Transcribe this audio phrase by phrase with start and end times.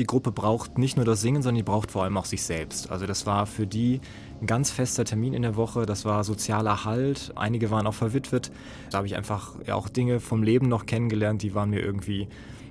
[0.00, 2.90] die Gruppe braucht nicht nur das Singen, sondern die braucht vor allem auch sich selbst.
[2.90, 4.00] Also das war für die
[4.40, 8.50] ein ganz fester Termin in der Woche, das war sozialer Halt, einige waren auch verwitwet.
[8.90, 12.28] Da habe ich einfach auch Dinge vom Leben noch kennengelernt, die waren mir irgendwie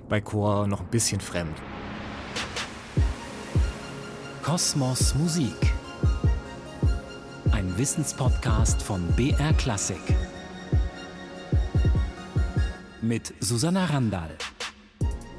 [0.08, 1.56] bei Chor noch ein bisschen fremd.
[4.42, 5.72] Kosmos Musik.
[7.52, 10.02] Ein Wissenspodcast von BR Klassik.
[13.00, 14.30] Mit Susanna Randall.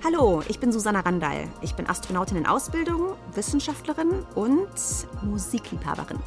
[0.03, 1.47] Hallo, ich bin Susanna Randall.
[1.61, 4.67] Ich bin Astronautin in Ausbildung, Wissenschaftlerin und
[5.21, 6.17] Musikliebhaberin.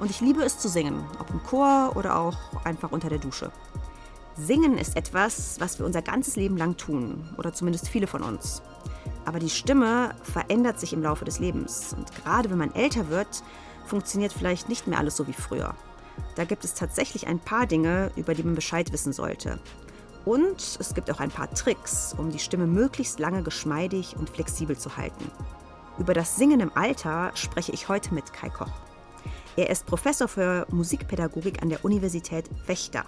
[0.00, 3.52] Und ich liebe es zu singen, ob im Chor oder auch einfach unter der Dusche.
[4.34, 8.62] Singen ist etwas, was wir unser ganzes Leben lang tun, oder zumindest viele von uns.
[9.26, 11.94] Aber die Stimme verändert sich im Laufe des Lebens.
[11.94, 13.42] Und gerade wenn man älter wird,
[13.84, 15.74] funktioniert vielleicht nicht mehr alles so wie früher.
[16.34, 19.58] Da gibt es tatsächlich ein paar Dinge, über die man Bescheid wissen sollte.
[20.24, 24.78] Und es gibt auch ein paar Tricks, um die Stimme möglichst lange geschmeidig und flexibel
[24.78, 25.30] zu halten.
[25.98, 28.70] Über das Singen im Alter spreche ich heute mit Kai Koch.
[29.56, 33.04] Er ist Professor für Musikpädagogik an der Universität Wächter.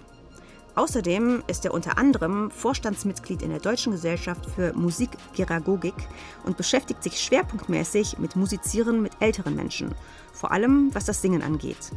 [0.75, 5.95] Außerdem ist er unter anderem Vorstandsmitglied in der Deutschen Gesellschaft für Musikpädagogik
[6.43, 9.95] und beschäftigt sich schwerpunktmäßig mit Musizieren mit älteren Menschen,
[10.33, 11.91] vor allem was das Singen angeht.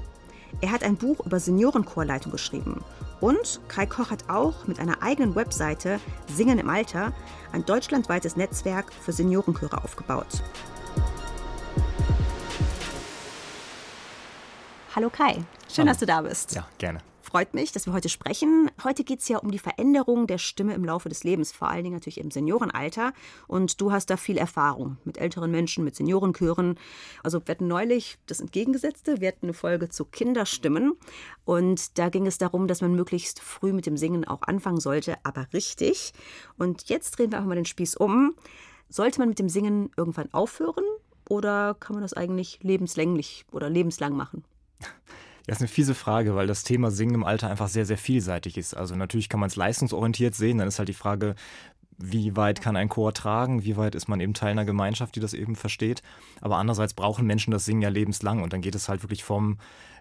[0.60, 2.84] Er hat ein Buch über Seniorenchorleitung geschrieben.
[3.20, 6.00] Und Kai Koch hat auch mit einer eigenen Webseite
[6.32, 7.12] Singen im Alter
[7.52, 10.42] ein deutschlandweites Netzwerk für Seniorenchöre aufgebaut.
[14.94, 15.34] Hallo Kai,
[15.68, 15.86] schön, Hallo.
[15.86, 16.54] dass du da bist.
[16.54, 18.70] Ja, gerne freut mich, dass wir heute sprechen.
[18.82, 21.84] Heute geht es ja um die Veränderung der Stimme im Laufe des Lebens, vor allen
[21.84, 23.12] Dingen natürlich im Seniorenalter.
[23.46, 26.78] Und du hast da viel Erfahrung mit älteren Menschen, mit Seniorenchören.
[27.22, 29.20] Also wir hatten neulich das Entgegengesetzte.
[29.20, 30.94] Wir hatten eine Folge zu Kinderstimmen.
[31.44, 35.16] Und da ging es darum, dass man möglichst früh mit dem Singen auch anfangen sollte,
[35.22, 36.14] aber richtig.
[36.56, 38.36] Und jetzt drehen wir einfach mal den Spieß um.
[38.88, 40.84] Sollte man mit dem Singen irgendwann aufhören?
[41.28, 44.44] Oder kann man das eigentlich lebenslänglich oder lebenslang machen?
[45.48, 48.58] Das ist eine fiese Frage, weil das Thema Singen im Alter einfach sehr, sehr vielseitig
[48.58, 48.76] ist.
[48.76, 51.36] Also natürlich kann man es leistungsorientiert sehen, dann ist halt die Frage,
[51.96, 55.20] wie weit kann ein Chor tragen, wie weit ist man eben Teil einer Gemeinschaft, die
[55.20, 56.02] das eben versteht.
[56.42, 59.56] Aber andererseits brauchen Menschen das Singen ja lebenslang und dann geht es halt wirklich vom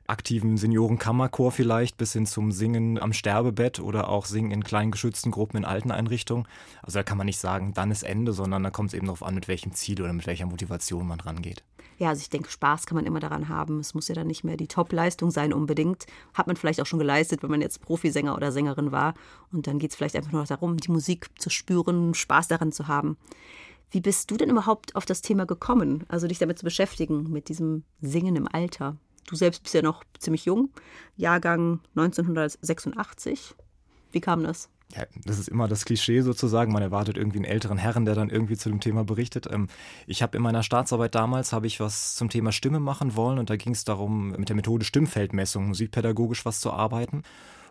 [0.07, 5.31] aktiven Seniorenkammerchor vielleicht bis hin zum Singen am Sterbebett oder auch Singen in kleinen geschützten
[5.31, 6.47] Gruppen in alten Einrichtungen.
[6.81, 9.23] Also da kann man nicht sagen, dann ist Ende, sondern da kommt es eben darauf
[9.23, 11.63] an, mit welchem Ziel oder mit welcher Motivation man rangeht
[11.97, 13.79] ja, also ich denke, Spaß kann man immer daran haben.
[13.79, 16.05] Es muss ja dann nicht mehr die Top-Leistung sein unbedingt.
[16.33, 19.15] Hat man vielleicht auch schon geleistet, wenn man jetzt Profisänger oder Sängerin war.
[19.51, 22.87] Und dann geht es vielleicht einfach nur darum, die Musik zu spüren, Spaß daran zu
[22.87, 23.17] haben.
[23.89, 27.49] Wie bist du denn überhaupt auf das Thema gekommen, also dich damit zu beschäftigen, mit
[27.49, 28.97] diesem Singen im Alter?
[29.27, 30.69] Du selbst bist ja noch ziemlich jung,
[31.15, 33.55] Jahrgang 1986.
[34.11, 34.69] Wie kam das?
[34.95, 36.71] ja, das ist immer das Klischee sozusagen.
[36.71, 39.47] Man erwartet irgendwie einen älteren Herren, der dann irgendwie zu dem Thema berichtet.
[39.51, 39.67] Ähm,
[40.05, 43.49] ich habe in meiner Staatsarbeit damals habe ich was zum Thema Stimme machen wollen und
[43.49, 47.23] da ging es darum, mit der Methode Stimmfeldmessung musikpädagogisch was zu arbeiten.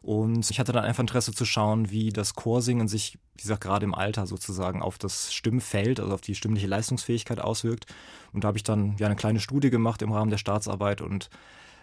[0.07, 3.85] Und ich hatte dann einfach Interesse zu schauen, wie das Chorsingen sich, wie gesagt, gerade
[3.85, 7.87] im Alter sozusagen auf das Stimmfeld, also auf die stimmliche Leistungsfähigkeit auswirkt.
[8.33, 11.29] Und da habe ich dann ja eine kleine Studie gemacht im Rahmen der Staatsarbeit und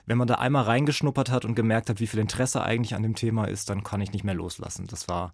[0.05, 3.15] wenn man da einmal reingeschnuppert hat und gemerkt hat, wie viel Interesse eigentlich an dem
[3.15, 4.87] Thema ist, dann kann ich nicht mehr loslassen.
[4.87, 5.33] Das war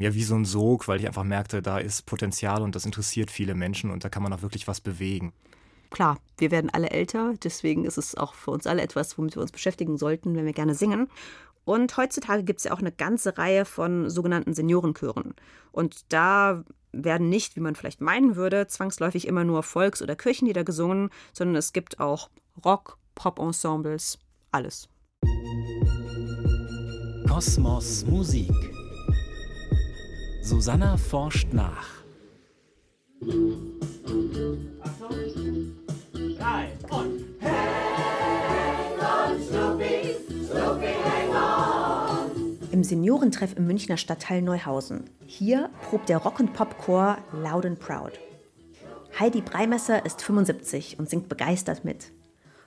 [0.00, 3.30] ja wie so ein Sog, weil ich einfach merkte, da ist Potenzial und das interessiert
[3.30, 5.32] viele Menschen und da kann man auch wirklich was bewegen.
[5.90, 9.42] Klar, wir werden alle älter, deswegen ist es auch für uns alle etwas, womit wir
[9.42, 11.08] uns beschäftigen sollten, wenn wir gerne singen.
[11.64, 15.34] Und heutzutage gibt es ja auch eine ganze Reihe von sogenannten Seniorenchören.
[15.72, 20.64] Und da werden nicht, wie man vielleicht meinen würde, zwangsläufig immer nur Volks- oder Kirchenlieder
[20.64, 22.30] gesungen, sondern es gibt auch
[22.64, 24.18] Rock, Pop-Ensembles,
[24.52, 24.88] alles.
[27.28, 28.52] Kosmos Musik.
[30.42, 32.04] Susanna forscht nach.
[34.82, 35.72] Achtung.
[36.36, 37.33] Drei und
[42.74, 45.04] Im Seniorentreff im Münchner Stadtteil Neuhausen.
[45.26, 48.18] Hier probt der Rock- und Popchor Loud and Proud.
[49.16, 52.10] Heidi Breimesser ist 75 und singt begeistert mit.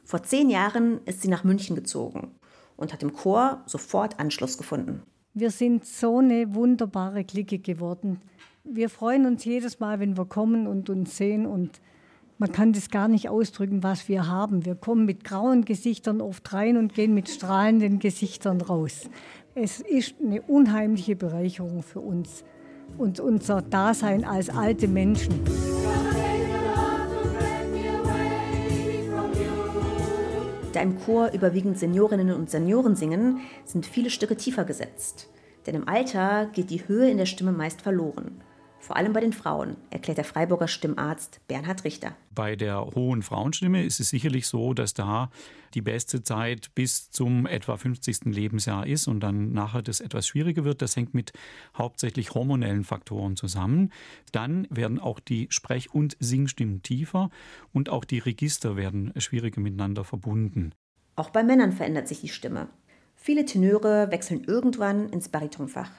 [0.05, 2.31] Vor zehn Jahren ist sie nach München gezogen
[2.77, 5.03] und hat im Chor sofort Anschluss gefunden.
[5.33, 8.21] Wir sind so eine wunderbare Clique geworden.
[8.63, 11.81] Wir freuen uns jedes Mal, wenn wir kommen und uns sehen und
[12.39, 14.63] man kann das gar nicht ausdrücken, was wir haben.
[14.63, 19.09] Wir kommen mit grauen Gesichtern oft rein und gehen mit strahlenden Gesichtern raus.
[19.59, 22.43] Es ist eine unheimliche Bereicherung für uns
[22.99, 25.33] und unser Dasein als alte Menschen.
[30.73, 35.27] Da im Chor überwiegend Seniorinnen und Senioren singen, sind viele Stücke tiefer gesetzt.
[35.65, 38.43] Denn im Alter geht die Höhe in der Stimme meist verloren.
[38.79, 42.15] Vor allem bei den Frauen, erklärt der Freiburger Stimmarzt Bernhard Richter.
[42.33, 45.29] Bei der hohen Frauenstimme ist es sicherlich so, dass da
[45.73, 48.25] die beste Zeit bis zum etwa 50.
[48.25, 50.81] Lebensjahr ist und dann nachher das etwas schwieriger wird.
[50.81, 51.33] Das hängt mit
[51.77, 53.91] hauptsächlich hormonellen Faktoren zusammen.
[54.31, 57.29] Dann werden auch die Sprech- und Singstimmen tiefer
[57.73, 60.73] und auch die Register werden schwieriger miteinander verbunden.
[61.15, 62.69] Auch bei Männern verändert sich die Stimme.
[63.15, 65.89] Viele Tenöre wechseln irgendwann ins Baritonfach.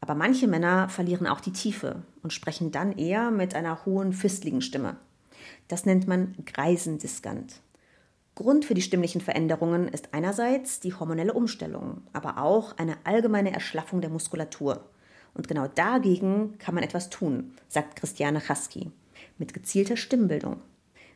[0.00, 4.62] Aber manche Männer verlieren auch die Tiefe und sprechen dann eher mit einer hohen, fistligen
[4.62, 4.96] Stimme.
[5.68, 7.60] Das nennt man Greisendiskant.
[8.34, 14.00] Grund für die stimmlichen Veränderungen ist einerseits die hormonelle Umstellung, aber auch eine allgemeine Erschlaffung
[14.00, 14.88] der Muskulatur.
[15.34, 18.90] Und genau dagegen kann man etwas tun, sagt Christiane Chasky,
[19.38, 20.62] mit gezielter Stimmbildung.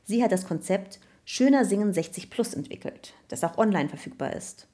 [0.05, 4.69] Sie hat das Konzept Schöner Singen 60 Plus entwickelt, das auch online verfügbar ist.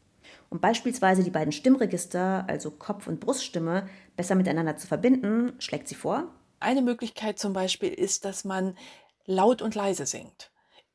[0.51, 5.95] Um beispielsweise die beiden Stimmregister, also Kopf- und Bruststimme, besser miteinander zu verbinden, schlägt sie
[5.95, 6.35] vor.
[6.59, 8.77] Eine Möglichkeit zum Beispiel ist, dass man
[9.27, 10.51] laut und leise singt.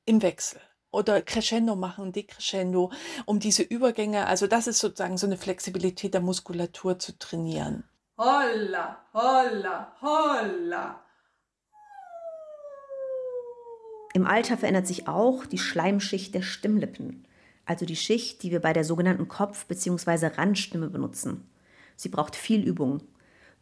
[0.05, 0.59] Im Wechsel.
[0.91, 2.91] Oder Crescendo machen, Decrescendo,
[3.25, 7.85] um diese Übergänge, also das ist sozusagen so eine Flexibilität der Muskulatur zu trainieren.
[8.17, 11.01] Holla, holla, holla.
[14.13, 17.25] Im Alter verändert sich auch die Schleimschicht der Stimmlippen
[17.65, 20.27] also die Schicht, die wir bei der sogenannten Kopf- bzw.
[20.27, 21.49] Randstimme benutzen.
[21.95, 23.01] Sie braucht viel Übung.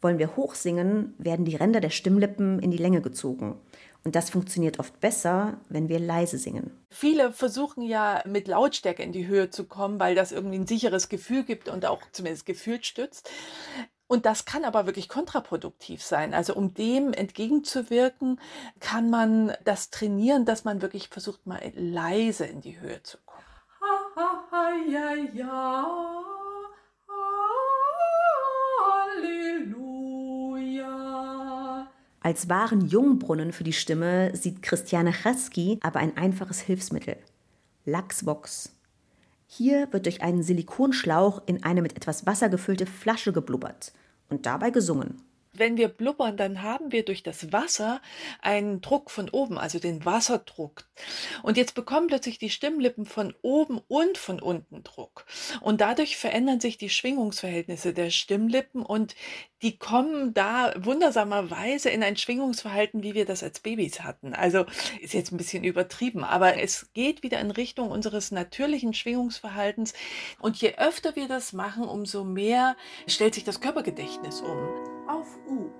[0.01, 3.57] Wollen wir hoch singen, werden die Ränder der Stimmlippen in die Länge gezogen.
[4.03, 6.71] Und das funktioniert oft besser, wenn wir leise singen.
[6.89, 11.07] Viele versuchen ja mit Lautstärke in die Höhe zu kommen, weil das irgendwie ein sicheres
[11.07, 13.29] Gefühl gibt und auch zumindest gefühlt stützt.
[14.07, 16.33] Und das kann aber wirklich kontraproduktiv sein.
[16.33, 18.41] Also um dem entgegenzuwirken,
[18.81, 23.32] kann man das trainieren, dass man wirklich versucht, mal leise in die Höhe zu kommen
[24.15, 25.85] ja, ja,
[29.15, 30.07] Halleluja.
[32.21, 37.17] Als wahren Jungbrunnen für die Stimme sieht Christiane Chasky aber ein einfaches Hilfsmittel.
[37.85, 38.75] Lachsvox.
[39.45, 43.93] Hier wird durch einen Silikonschlauch in eine mit etwas Wasser gefüllte Flasche geblubbert
[44.29, 45.21] und dabei gesungen
[45.53, 48.01] wenn wir blubbern, dann haben wir durch das Wasser
[48.41, 50.85] einen Druck von oben, also den Wasserdruck.
[51.43, 55.25] Und jetzt bekommen plötzlich die Stimmlippen von oben und von unten Druck.
[55.61, 59.15] Und dadurch verändern sich die Schwingungsverhältnisse der Stimmlippen und
[59.61, 64.33] die kommen da wundersamerweise in ein Schwingungsverhalten, wie wir das als Babys hatten.
[64.33, 64.65] Also
[65.01, 69.93] ist jetzt ein bisschen übertrieben, aber es geht wieder in Richtung unseres natürlichen Schwingungsverhaltens.
[70.39, 72.75] Und je öfter wir das machen, umso mehr
[73.07, 74.92] stellt sich das Körpergedächtnis um.
[75.23, 75.71] Auf U.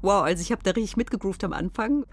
[0.00, 2.06] Wow, also ich habe da richtig mitgegroovt am Anfang.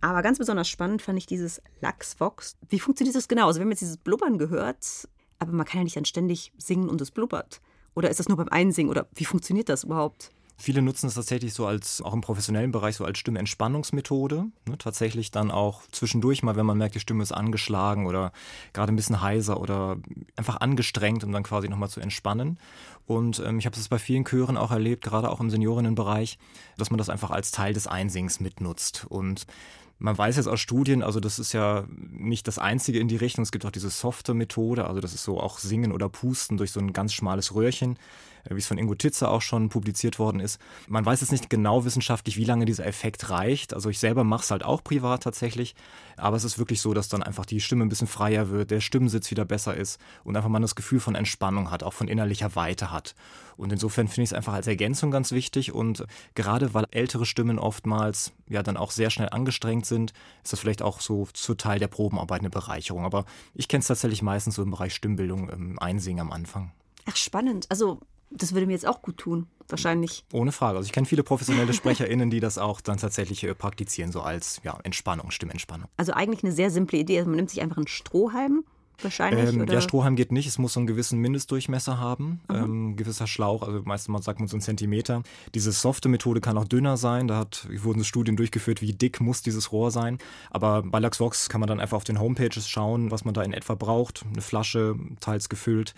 [0.00, 2.56] Aber ganz besonders spannend fand ich dieses Lachsvox.
[2.68, 3.48] Wie funktioniert das genau?
[3.48, 5.08] Also wir haben jetzt dieses Blubbern gehört,
[5.42, 7.60] aber man kann ja nicht dann ständig singen und es blubbert.
[7.94, 8.90] Oder ist das nur beim Einsingen?
[8.90, 10.30] Oder wie funktioniert das überhaupt?
[10.56, 14.44] Viele nutzen es tatsächlich so als, auch im professionellen Bereich, so als Stimmentspannungsmethode.
[14.68, 18.32] Ne, tatsächlich dann auch zwischendurch mal, wenn man merkt, die Stimme ist angeschlagen oder
[18.72, 19.96] gerade ein bisschen heiser oder
[20.36, 22.60] einfach angestrengt, um dann quasi nochmal zu entspannen.
[23.06, 26.38] Und ähm, ich habe es bei vielen Chören auch erlebt, gerade auch im Seniorinnenbereich,
[26.76, 29.04] dass man das einfach als Teil des Einsings mitnutzt.
[29.08, 29.46] Und
[30.02, 33.42] man weiß jetzt aus Studien, also das ist ja nicht das einzige in die Richtung.
[33.44, 36.72] Es gibt auch diese softe Methode, also das ist so auch Singen oder Pusten durch
[36.72, 37.96] so ein ganz schmales Röhrchen,
[38.48, 40.60] wie es von Ingo Titze auch schon publiziert worden ist.
[40.88, 43.74] Man weiß jetzt nicht genau wissenschaftlich, wie lange dieser Effekt reicht.
[43.74, 45.74] Also ich selber mache es halt auch privat tatsächlich,
[46.16, 48.80] aber es ist wirklich so, dass dann einfach die Stimme ein bisschen freier wird, der
[48.80, 52.54] Stimmensitz wieder besser ist und einfach man das Gefühl von Entspannung hat, auch von innerlicher
[52.54, 53.14] Weite hat.
[53.56, 55.72] Und insofern finde ich es einfach als Ergänzung ganz wichtig.
[55.72, 60.60] Und gerade weil ältere Stimmen oftmals ja dann auch sehr schnell angestrengt sind, ist das
[60.60, 63.04] vielleicht auch so zu Teil der Probenarbeit eine Bereicherung.
[63.04, 66.72] Aber ich kenne es tatsächlich meistens so im Bereich Stimmbildung, im Einsingen am Anfang.
[67.06, 67.66] Ach, spannend.
[67.68, 68.00] Also
[68.34, 70.24] das würde mir jetzt auch gut tun, wahrscheinlich.
[70.32, 70.76] Ohne Frage.
[70.76, 74.60] Also ich kenne viele professionelle SprecherInnen, die das auch dann tatsächlich äh, praktizieren, so als
[74.64, 75.88] ja, Entspannung, Stimmentspannung.
[75.96, 77.18] Also eigentlich eine sehr simple Idee.
[77.18, 78.64] Also man nimmt sich einfach einen Strohhalm
[79.04, 79.54] wahrscheinlich?
[79.54, 80.46] Ähm, ja, Strohhalm geht nicht.
[80.46, 82.40] Es muss so einen gewissen Mindestdurchmesser haben.
[82.48, 82.54] Mhm.
[82.54, 85.22] Ähm, gewisser Schlauch, also meistens sagt man so einen Zentimeter.
[85.54, 87.28] Diese softe Methode kann auch dünner sein.
[87.28, 90.18] Da hat, wurden Studien durchgeführt, wie dick muss dieses Rohr sein.
[90.50, 93.52] Aber bei LuxVox kann man dann einfach auf den Homepages schauen, was man da in
[93.52, 94.24] etwa braucht.
[94.30, 95.94] Eine Flasche, teils gefüllt.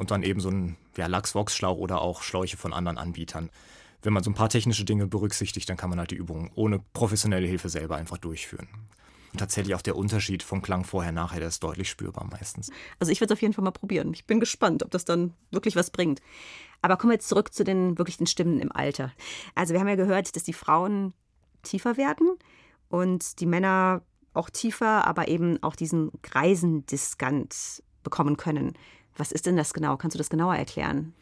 [0.00, 3.50] Und dann eben so ein ja, LuxVox-Schlauch oder auch Schläuche von anderen Anbietern
[4.02, 6.80] wenn man so ein paar technische Dinge berücksichtigt, dann kann man halt die Übungen ohne
[6.92, 8.68] professionelle Hilfe selber einfach durchführen.
[9.32, 12.70] Und tatsächlich auch der Unterschied vom Klang vorher nachher, der ist deutlich spürbar meistens.
[12.98, 14.12] Also ich würde es auf jeden Fall mal probieren.
[14.12, 16.20] Ich bin gespannt, ob das dann wirklich was bringt.
[16.82, 19.12] Aber kommen wir jetzt zurück zu den wirklichen Stimmen im Alter.
[19.54, 21.12] Also wir haben ja gehört, dass die Frauen
[21.62, 22.36] tiefer werden
[22.88, 24.02] und die Männer
[24.32, 28.72] auch tiefer, aber eben auch diesen Greisendiskant bekommen können.
[29.16, 29.96] Was ist denn das genau?
[29.96, 31.14] Kannst du das genauer erklären?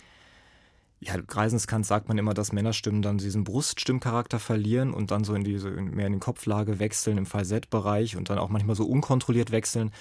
[1.00, 5.44] Ja, Greisenskant sagt man immer, dass Männerstimmen dann diesen Bruststimmcharakter verlieren und dann so in
[5.44, 9.92] diese mehr in den Kopflage wechseln im Falsettbereich und dann auch manchmal so unkontrolliert wechseln.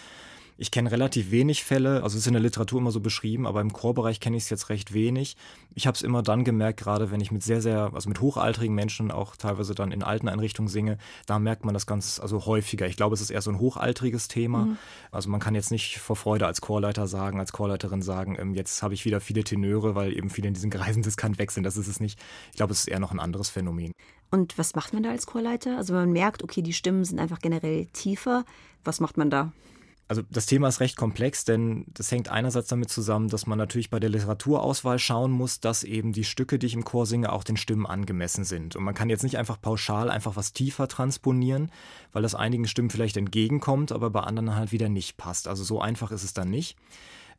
[0.57, 3.61] Ich kenne relativ wenig Fälle, also es ist in der Literatur immer so beschrieben, aber
[3.61, 5.37] im Chorbereich kenne ich es jetzt recht wenig.
[5.75, 8.73] Ich habe es immer dann gemerkt, gerade wenn ich mit sehr, sehr, also mit hochaltrigen
[8.73, 10.97] Menschen auch teilweise dann in alten Einrichtungen singe,
[11.27, 12.87] da merkt man das ganz, also häufiger.
[12.87, 14.65] Ich glaube, es ist eher so ein hochaltriges Thema.
[14.65, 14.77] Mhm.
[15.11, 18.81] Also man kann jetzt nicht vor Freude als Chorleiter sagen, als Chorleiterin sagen, ähm, jetzt
[18.81, 21.63] habe ich wieder viele Tenöre, weil eben viele in diesen Kreisen diskant wechseln.
[21.63, 22.19] Das ist es nicht.
[22.49, 23.91] Ich glaube, es ist eher noch ein anderes Phänomen.
[24.31, 25.77] Und was macht man da als Chorleiter?
[25.77, 28.43] Also wenn man merkt, okay, die Stimmen sind einfach generell tiefer,
[28.83, 29.51] was macht man da?
[30.09, 33.89] Also das Thema ist recht komplex, denn das hängt einerseits damit zusammen, dass man natürlich
[33.89, 37.43] bei der Literaturauswahl schauen muss, dass eben die Stücke, die ich im Chor singe, auch
[37.43, 38.77] den Stimmen angemessen sind.
[38.77, 41.71] Und man kann jetzt nicht einfach pauschal einfach was tiefer transponieren,
[42.13, 45.47] weil das einigen Stimmen vielleicht entgegenkommt, aber bei anderen halt wieder nicht passt.
[45.49, 46.77] Also so einfach ist es dann nicht.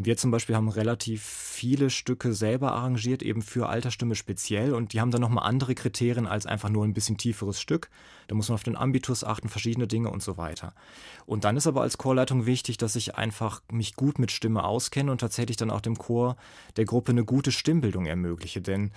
[0.00, 4.72] Wir zum Beispiel haben relativ viele Stücke selber arrangiert, eben für Altersstimme speziell.
[4.72, 7.90] Und die haben dann nochmal andere Kriterien als einfach nur ein bisschen tieferes Stück.
[8.28, 10.72] Da muss man auf den Ambitus achten, verschiedene Dinge und so weiter.
[11.26, 15.10] Und dann ist aber als Chorleitung wichtig, dass ich einfach mich gut mit Stimme auskenne
[15.10, 16.36] und tatsächlich dann auch dem Chor
[16.76, 18.62] der Gruppe eine gute Stimmbildung ermögliche.
[18.62, 18.92] Denn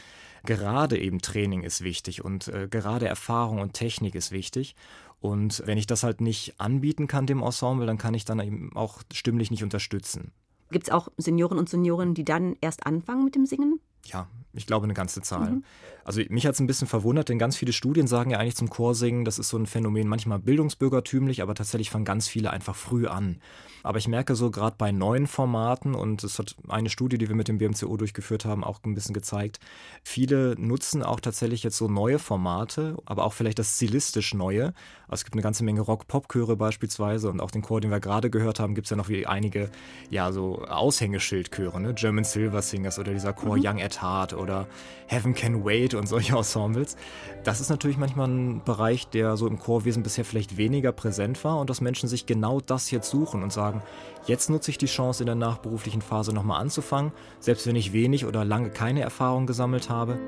[0.46, 4.76] gerade eben Training ist wichtig und äh, gerade Erfahrung und Technik ist wichtig.
[5.20, 8.76] Und wenn ich das halt nicht anbieten kann dem Ensemble, dann kann ich dann eben
[8.76, 10.32] auch stimmlich nicht unterstützen.
[10.72, 13.80] Gibt es auch Senioren und Seniorinnen, die dann erst anfangen mit dem Singen?
[14.06, 15.52] Ja, ich glaube eine ganze Zahl.
[15.52, 15.64] Mhm.
[16.04, 18.70] Also mich hat es ein bisschen verwundert, denn ganz viele Studien sagen ja eigentlich zum
[18.70, 23.08] Chorsingen, das ist so ein Phänomen, manchmal bildungsbürgertümlich, aber tatsächlich fangen ganz viele einfach früh
[23.08, 23.40] an.
[23.84, 27.36] Aber ich merke so gerade bei neuen Formaten, und es hat eine Studie, die wir
[27.36, 29.60] mit dem BMCO durchgeführt haben, auch ein bisschen gezeigt,
[30.04, 34.74] viele nutzen auch tatsächlich jetzt so neue Formate, aber auch vielleicht das stilistisch Neue.
[35.08, 38.30] Also es gibt eine ganze Menge Rock-Pop-Chöre beispielsweise und auch den Chor, den wir gerade
[38.30, 39.70] gehört haben, gibt es ja noch wie einige,
[40.10, 41.94] ja, so Aushängeschildchöre, ne?
[41.94, 43.64] German Silver Singers oder dieser Chor mhm.
[43.66, 44.68] Young at Heart oder
[45.08, 46.96] Heaven Can Wait und solche Ensembles.
[47.44, 51.60] Das ist natürlich manchmal ein Bereich, der so im Chorwesen bisher vielleicht weniger präsent war
[51.60, 53.82] und dass Menschen sich genau das jetzt suchen und sagen,
[54.26, 58.26] jetzt nutze ich die Chance in der nachberuflichen Phase nochmal anzufangen, selbst wenn ich wenig
[58.26, 60.20] oder lange keine Erfahrung gesammelt habe.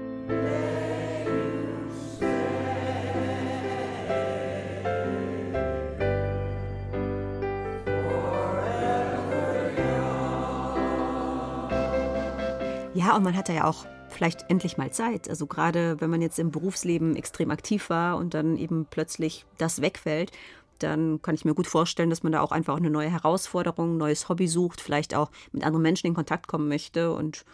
[12.96, 15.30] Ja, und man hat ja auch vielleicht endlich mal Zeit.
[15.30, 19.82] Also gerade wenn man jetzt im Berufsleben extrem aktiv war und dann eben plötzlich das
[19.82, 20.32] wegfällt,
[20.80, 23.98] dann kann ich mir gut vorstellen, dass man da auch einfach eine neue Herausforderung, ein
[23.98, 27.46] neues Hobby sucht, vielleicht auch mit anderen Menschen in Kontakt kommen möchte und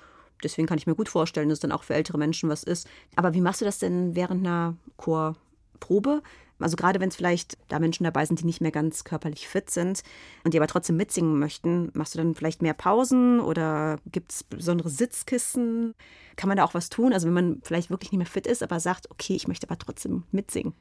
[0.43, 2.87] deswegen kann ich mir gut vorstellen, dass dann auch für ältere Menschen was ist.
[3.15, 6.21] Aber wie machst du das denn während einer Chorprobe?
[6.59, 9.69] Also gerade wenn es vielleicht da Menschen dabei sind, die nicht mehr ganz körperlich fit
[9.69, 10.03] sind
[10.43, 14.43] und die aber trotzdem mitsingen möchten, machst du dann vielleicht mehr Pausen oder gibt es
[14.43, 15.95] besondere Sitzkissen?
[16.35, 17.13] Kann man da auch was tun?
[17.13, 19.77] Also wenn man vielleicht wirklich nicht mehr fit ist, aber sagt, okay, ich möchte aber
[19.77, 20.73] trotzdem mitsingen.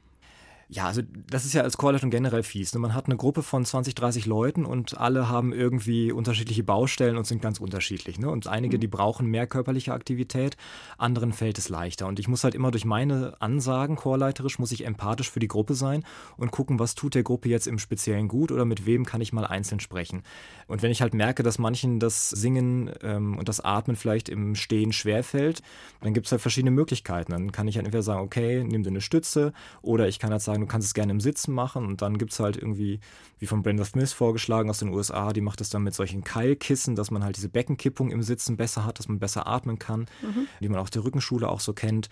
[0.71, 2.75] Ja, also das ist ja als Chorleitung generell fies.
[2.75, 2.81] Ne?
[2.81, 7.27] Man hat eine Gruppe von 20, 30 Leuten und alle haben irgendwie unterschiedliche Baustellen und
[7.27, 8.19] sind ganz unterschiedlich.
[8.19, 8.29] Ne?
[8.29, 8.83] Und einige, mhm.
[8.83, 10.59] die brauchen mehr körperliche Aktivität,
[10.99, 12.07] anderen fällt es leichter.
[12.07, 15.73] Und ich muss halt immer durch meine Ansagen, chorleiterisch, muss ich empathisch für die Gruppe
[15.73, 16.05] sein
[16.37, 19.33] und gucken, was tut der Gruppe jetzt im Speziellen gut oder mit wem kann ich
[19.33, 20.23] mal einzeln sprechen.
[20.67, 24.55] Und wenn ich halt merke, dass manchen das Singen ähm, und das Atmen vielleicht im
[24.55, 25.63] Stehen schwerfällt,
[26.03, 27.33] dann gibt es halt verschiedene Möglichkeiten.
[27.33, 30.43] Dann kann ich halt entweder sagen, okay, nimm dir eine Stütze oder ich kann halt
[30.43, 33.01] sagen, sagen, du kannst es gerne im Sitzen machen und dann gibt es halt irgendwie,
[33.39, 36.97] wie von Brenda Smith vorgeschlagen aus den USA, die macht es dann mit solchen Keilkissen,
[36.97, 40.47] dass man halt diese Beckenkippung im Sitzen besser hat, dass man besser atmen kann, mhm.
[40.61, 42.09] die man auch der Rückenschule auch so kennt.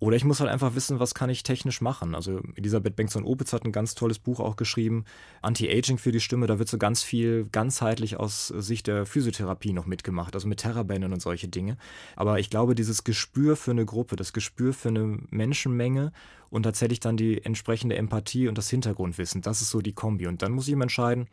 [0.00, 2.14] Oder ich muss halt einfach wissen, was kann ich technisch machen.
[2.14, 5.04] Also Elisabeth Bengtson-Opitz hat ein ganz tolles Buch auch geschrieben,
[5.42, 6.46] Anti-Aging für die Stimme.
[6.46, 11.12] Da wird so ganz viel ganzheitlich aus Sicht der Physiotherapie noch mitgemacht, also mit Terrabändern
[11.12, 11.76] und solche Dinge.
[12.16, 16.12] Aber ich glaube, dieses Gespür für eine Gruppe, das Gespür für eine Menschenmenge
[16.48, 20.26] und tatsächlich dann die entsprechende Empathie und das Hintergrundwissen, das ist so die Kombi.
[20.26, 21.28] Und dann muss ich ihm entscheiden,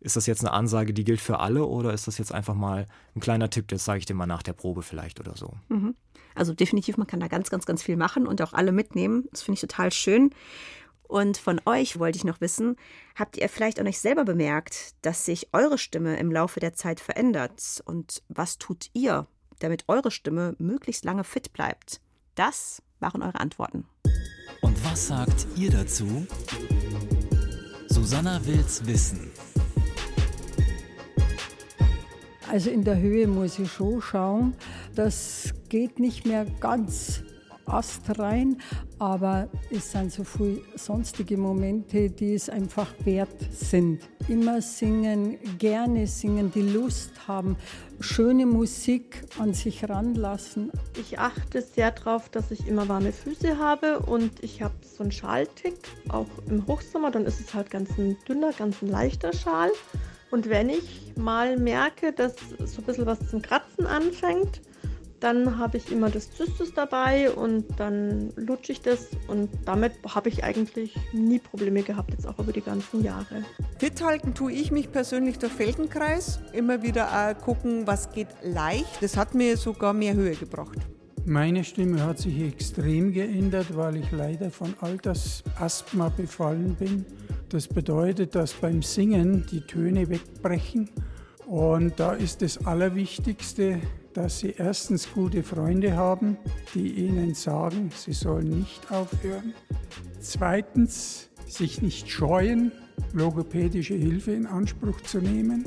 [0.00, 2.86] ist das jetzt eine Ansage, die gilt für alle oder ist das jetzt einfach mal
[3.14, 5.52] ein kleiner Tipp, das sage ich dir mal nach der Probe vielleicht oder so.
[5.68, 5.94] Mhm.
[6.34, 9.26] Also definitiv, man kann da ganz, ganz, ganz viel machen und auch alle mitnehmen.
[9.30, 10.30] Das finde ich total schön.
[11.08, 12.76] Und von euch wollte ich noch wissen,
[13.14, 17.00] habt ihr vielleicht an euch selber bemerkt, dass sich eure Stimme im Laufe der Zeit
[17.00, 17.82] verändert?
[17.84, 19.26] Und was tut ihr,
[19.60, 22.00] damit eure Stimme möglichst lange fit bleibt?
[22.34, 23.86] Das waren eure Antworten.
[24.62, 26.26] Und was sagt ihr dazu?
[27.88, 29.30] Susanna will's wissen.
[32.50, 34.54] Also in der Höhe muss ich schon schauen.
[34.94, 37.22] Das geht nicht mehr ganz
[37.66, 38.60] astrein,
[38.98, 44.08] aber es sind so viele sonstige Momente, die es einfach wert sind.
[44.28, 47.56] Immer singen, gerne singen, die Lust haben,
[48.00, 50.70] schöne Musik an sich ranlassen.
[50.98, 55.12] Ich achte sehr darauf, dass ich immer warme Füße habe und ich habe so einen
[55.12, 55.76] Schaltick,
[56.08, 59.70] auch im Hochsommer, dann ist es halt ganz ein dünner, ganz ein leichter Schal.
[60.30, 64.60] Und wenn ich mal merke, dass so ein bisschen was zum Kratzen anfängt,
[65.20, 70.28] dann habe ich immer das Zystus dabei und dann lutsche ich das und damit habe
[70.28, 73.44] ich eigentlich nie Probleme gehabt, jetzt auch über die ganzen Jahre.
[73.78, 76.40] Fit halten tue ich mich persönlich durch Feldenkreis.
[76.52, 79.02] Immer wieder gucken, was geht leicht.
[79.02, 80.78] Das hat mir sogar mehr Höhe gebracht.
[81.28, 87.04] Meine Stimme hat sich extrem geändert, weil ich leider von Altersasthma befallen bin.
[87.48, 90.88] Das bedeutet, dass beim Singen die Töne wegbrechen.
[91.44, 93.80] Und da ist das Allerwichtigste,
[94.14, 96.36] dass Sie erstens gute Freunde haben,
[96.76, 99.52] die Ihnen sagen, Sie sollen nicht aufhören.
[100.20, 102.70] Zweitens, sich nicht scheuen,
[103.12, 105.64] logopädische Hilfe in Anspruch zu nehmen.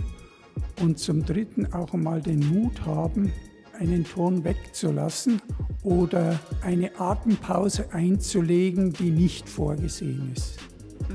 [0.82, 3.34] Und zum Dritten auch einmal den Mut haben,
[3.80, 5.42] einen Ton wegzulassen
[5.84, 10.60] oder eine Atempause einzulegen, die nicht vorgesehen ist.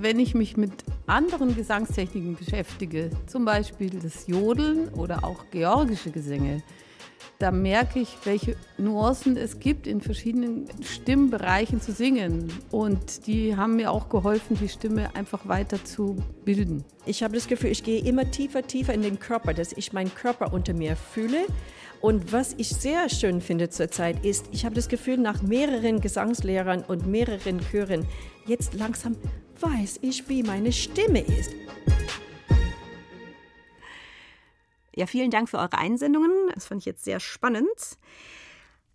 [0.00, 0.72] Wenn ich mich mit
[1.06, 6.62] anderen Gesangstechniken beschäftige, zum Beispiel das Jodeln oder auch georgische Gesänge,
[7.38, 12.52] da merke ich, welche Nuancen es gibt, in verschiedenen Stimmbereichen zu singen.
[12.70, 16.84] Und die haben mir auch geholfen, die Stimme einfach weiter zu bilden.
[17.06, 20.14] Ich habe das Gefühl, ich gehe immer tiefer, tiefer in den Körper, dass ich meinen
[20.14, 21.46] Körper unter mir fühle.
[22.00, 26.82] Und was ich sehr schön finde zurzeit ist, ich habe das Gefühl, nach mehreren Gesangslehrern
[26.82, 28.06] und mehreren Chören,
[28.46, 29.16] jetzt langsam
[29.60, 31.50] weiß ich, wie meine Stimme ist.
[34.96, 36.30] Ja, vielen Dank für eure Einsendungen.
[36.54, 37.98] Das fand ich jetzt sehr spannend.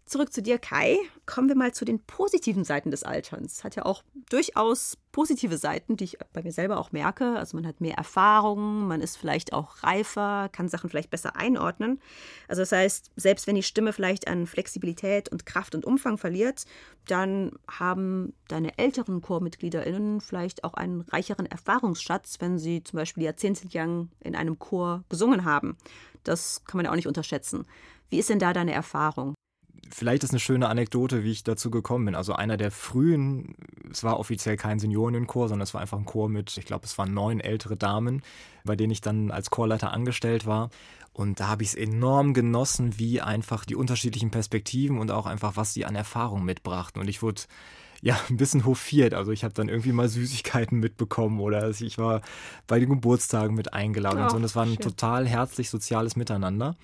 [0.09, 0.97] Zurück zu dir, Kai.
[1.27, 3.63] Kommen wir mal zu den positiven Seiten des Alterns.
[3.63, 4.01] Hat ja auch
[4.31, 7.37] durchaus positive Seiten, die ich bei mir selber auch merke.
[7.37, 12.01] Also man hat mehr Erfahrung, man ist vielleicht auch reifer, kann Sachen vielleicht besser einordnen.
[12.47, 16.65] Also das heißt, selbst wenn die Stimme vielleicht an Flexibilität und Kraft und Umfang verliert,
[17.05, 24.09] dann haben deine älteren ChormitgliederInnen vielleicht auch einen reicheren Erfahrungsschatz, wenn sie zum Beispiel jahrzehntelang
[24.21, 25.77] in einem Chor gesungen haben.
[26.23, 27.67] Das kann man ja auch nicht unterschätzen.
[28.09, 29.35] Wie ist denn da deine Erfahrung?
[29.89, 32.15] Vielleicht ist eine schöne Anekdote, wie ich dazu gekommen bin.
[32.15, 33.55] Also einer der frühen,
[33.91, 36.97] es war offiziell kein Seniorenchor, sondern es war einfach ein Chor mit, ich glaube, es
[36.97, 38.21] waren neun ältere Damen,
[38.63, 40.69] bei denen ich dann als Chorleiter angestellt war.
[41.13, 45.57] Und da habe ich es enorm genossen, wie einfach die unterschiedlichen Perspektiven und auch einfach,
[45.57, 47.01] was sie an Erfahrung mitbrachten.
[47.01, 47.41] Und ich wurde
[48.01, 49.13] ja, ein bisschen hofiert.
[49.13, 52.21] Also ich habe dann irgendwie mal Süßigkeiten mitbekommen oder ich war
[52.67, 54.35] bei den Geburtstagen mit eingeladen oh, und so.
[54.37, 54.79] Und das war ein schön.
[54.79, 56.75] total herzlich soziales Miteinander.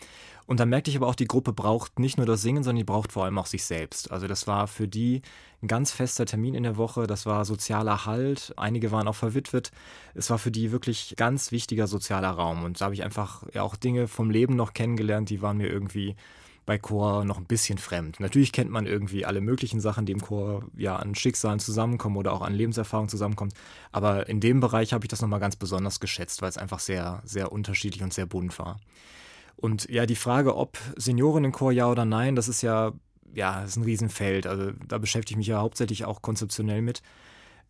[0.48, 2.84] Und dann merkte ich aber auch, die Gruppe braucht nicht nur das Singen, sondern die
[2.84, 4.12] braucht vor allem auch sich selbst.
[4.12, 5.24] Also das war für die
[5.64, 7.08] ein ganz fester Termin in der Woche.
[7.08, 8.54] Das war sozialer Halt.
[8.56, 9.72] Einige waren auch verwitwet.
[10.14, 12.64] Es war für die wirklich ganz wichtiger sozialer Raum.
[12.64, 15.70] Und da habe ich einfach ja auch Dinge vom Leben noch kennengelernt, die waren mir
[15.70, 16.16] irgendwie
[16.66, 18.20] bei Chor noch ein bisschen fremd.
[18.20, 22.34] Natürlich kennt man irgendwie alle möglichen Sachen, die im Chor ja an Schicksalen zusammenkommen oder
[22.34, 23.54] auch an Lebenserfahrung zusammenkommt.
[23.92, 27.22] Aber in dem Bereich habe ich das nochmal ganz besonders geschätzt, weil es einfach sehr,
[27.24, 28.80] sehr unterschiedlich und sehr bunt war.
[29.56, 32.94] Und ja, die Frage, ob Seniorinnenchor ja oder nein, das ist ja,
[33.34, 34.48] ja, das ist ein Riesenfeld.
[34.48, 37.02] Also da beschäftige ich mich ja hauptsächlich auch konzeptionell mit.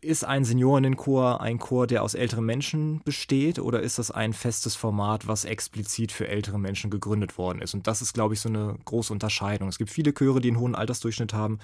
[0.01, 4.75] Ist ein Seniorinnenchor ein Chor, der aus älteren Menschen besteht, oder ist das ein festes
[4.75, 7.73] Format, was explizit für ältere Menschen gegründet worden ist?
[7.73, 9.67] Und das ist, glaube ich, so eine große Unterscheidung.
[9.67, 11.59] Es gibt viele Chöre, die einen hohen Altersdurchschnitt haben,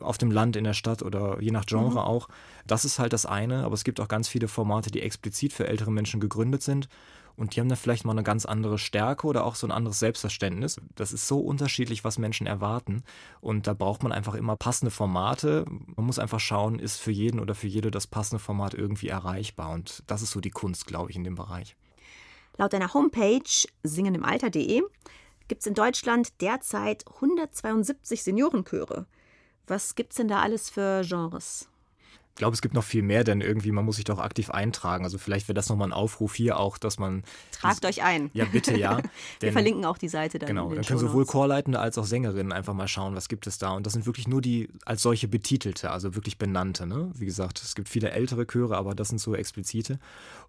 [0.00, 1.98] auf dem Land, in der Stadt oder je nach Genre mhm.
[1.98, 2.28] auch.
[2.66, 5.68] Das ist halt das eine, aber es gibt auch ganz viele Formate, die explizit für
[5.68, 6.88] ältere Menschen gegründet sind.
[7.36, 9.98] Und die haben dann vielleicht mal eine ganz andere Stärke oder auch so ein anderes
[9.98, 10.80] Selbstverständnis.
[10.94, 13.02] Das ist so unterschiedlich, was Menschen erwarten.
[13.40, 15.64] Und da braucht man einfach immer passende Formate.
[15.68, 19.70] Man muss einfach schauen, ist für jeden oder für jede das passende Format irgendwie erreichbar.
[19.70, 21.76] Und das ist so die Kunst, glaube ich, in dem Bereich.
[22.56, 23.42] Laut deiner Homepage
[23.82, 24.82] singenimalter.de
[25.48, 29.06] gibt es in Deutschland derzeit 172 Seniorenchöre.
[29.66, 31.68] Was gibt es denn da alles für Genres?
[32.34, 35.04] Ich glaube, es gibt noch viel mehr, denn irgendwie, man muss sich doch aktiv eintragen.
[35.04, 37.22] Also vielleicht wäre das nochmal ein Aufruf hier auch, dass man.
[37.52, 38.28] Tragt euch ein.
[38.32, 39.00] Ja, bitte, ja.
[39.38, 40.48] Wir verlinken auch die Seite dann.
[40.48, 43.70] Genau, dann können sowohl Chorleitende als auch Sängerinnen einfach mal schauen, was gibt es da.
[43.70, 46.88] Und das sind wirklich nur die als solche betitelte, also wirklich benannte.
[46.88, 47.12] Ne?
[47.14, 50.00] Wie gesagt, es gibt viele ältere Chöre, aber das sind so explizite.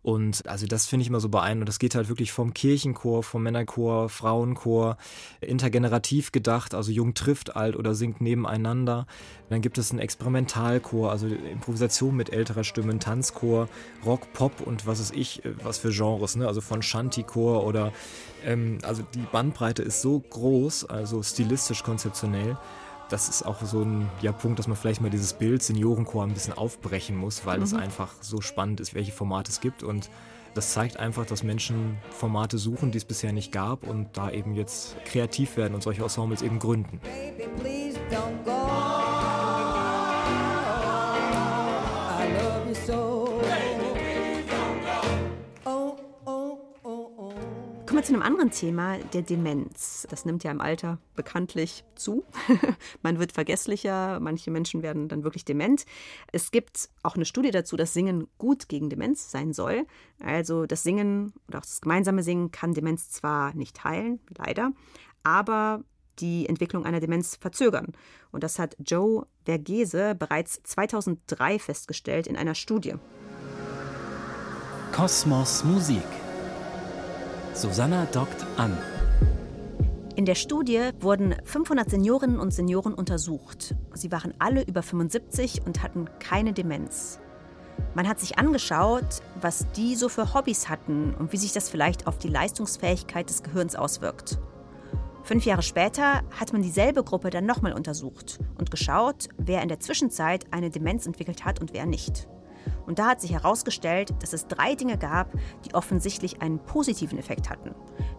[0.02, 1.62] Und also das finde ich immer so beeindruckend.
[1.62, 4.98] Und das geht halt wirklich vom Kirchenchor, vom Männerchor, Frauenchor,
[5.40, 9.06] intergenerativ gedacht, also jung trifft alt oder singt nebeneinander.
[9.50, 11.75] Dann gibt es einen Experimentalchor, also Improvisation
[12.12, 13.68] mit älterer Stimme, Tanzchor,
[14.06, 16.48] Rock, Pop und was weiß ich, äh, was für Genres, ne?
[16.48, 17.92] Also von Shanty-Chor oder
[18.44, 22.58] ähm, also die Bandbreite ist so groß, also stilistisch konzeptionell.
[23.10, 26.34] Das ist auch so ein ja, Punkt, dass man vielleicht mal dieses Bild Seniorenchor ein
[26.34, 27.64] bisschen aufbrechen muss, weil mhm.
[27.64, 30.10] es einfach so spannend ist, welche Formate es gibt und
[30.56, 34.56] das zeigt einfach, dass Menschen Formate suchen, die es bisher nicht gab und da eben
[34.56, 37.02] jetzt kreativ werden und solche Ensembles eben gründen.
[37.04, 37.46] Baby,
[42.88, 43.42] Kommen
[47.90, 50.06] wir zu einem anderen Thema, der Demenz.
[50.12, 52.24] Das nimmt ja im Alter bekanntlich zu.
[53.02, 55.86] Man wird vergesslicher, manche Menschen werden dann wirklich dement.
[56.32, 59.88] Es gibt auch eine Studie dazu, dass Singen gut gegen Demenz sein soll.
[60.20, 64.74] Also das Singen oder auch das gemeinsame Singen kann Demenz zwar nicht heilen, leider,
[65.24, 65.84] aber
[66.20, 67.94] die Entwicklung einer Demenz verzögern.
[68.32, 72.96] Und das hat Joe Vergese bereits 2003 festgestellt in einer Studie.
[74.92, 76.04] Kosmos Musik
[77.54, 78.78] Susanna dockt an.
[80.16, 83.76] In der Studie wurden 500 Seniorinnen und Senioren untersucht.
[83.94, 87.20] Sie waren alle über 75 und hatten keine Demenz.
[87.94, 92.08] Man hat sich angeschaut, was die so für Hobbys hatten und wie sich das vielleicht
[92.08, 94.38] auf die Leistungsfähigkeit des Gehirns auswirkt.
[95.26, 99.80] Fünf Jahre später hat man dieselbe Gruppe dann nochmal untersucht und geschaut, wer in der
[99.80, 102.28] Zwischenzeit eine Demenz entwickelt hat und wer nicht.
[102.86, 105.34] Und da hat sich herausgestellt, dass es drei Dinge gab,
[105.66, 107.74] die offensichtlich einen positiven Effekt hatten.